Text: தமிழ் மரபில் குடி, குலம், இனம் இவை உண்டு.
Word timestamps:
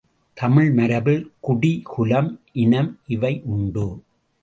தமிழ் 0.37 0.71
மரபில் 0.71 1.31
குடி, 1.39 1.81
குலம், 1.83 2.41
இனம் 2.53 2.99
இவை 3.07 3.41
உண்டு. 3.45 3.87